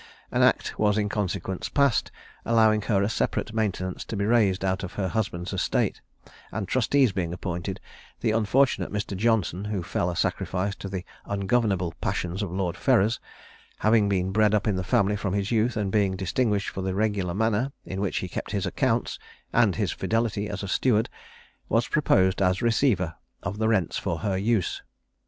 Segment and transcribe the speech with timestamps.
[0.31, 2.11] An act was in consequence passed,
[2.43, 6.01] allowing her a separate maintenance to be raised out of her husband's estate;
[6.51, 7.79] and trustees being appointed,
[8.21, 9.15] the unfortunate Mr.
[9.15, 13.19] Johnson, who fell a sacrifice to the ungovernable passions of Lord Ferrers,
[13.77, 16.95] having been bred up in the family from his youth, and being distinguished for the
[16.95, 19.19] regular manner in which he kept his accounts,
[19.53, 21.09] and his fidelity as a steward,
[21.69, 23.13] was proposed as receiver
[23.43, 24.81] of the rents for her use.